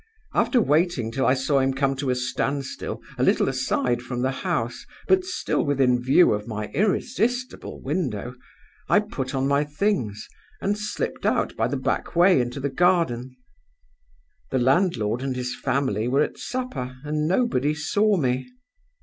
[0.33, 4.31] After waiting till I saw him come to a standstill, a little aside from the
[4.31, 8.33] house, but still within view of my irresistible window,
[8.89, 10.27] I put on my things
[10.59, 13.35] and slipped out by the back way into the garden.
[14.49, 18.49] The landlord and his family were at supper, and nobody saw me.